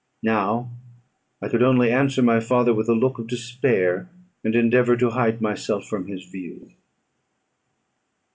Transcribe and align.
Now 0.23 0.71
I 1.43 1.47
could 1.47 1.61
only 1.61 1.91
answer 1.91 2.23
my 2.23 2.39
father 2.39 2.73
with 2.73 2.89
a 2.89 2.95
look 2.95 3.19
of 3.19 3.27
despair, 3.27 4.09
and 4.43 4.55
endeavour 4.55 4.97
to 4.97 5.11
hide 5.11 5.41
myself 5.41 5.85
from 5.85 6.07
his 6.07 6.25
view. 6.25 6.71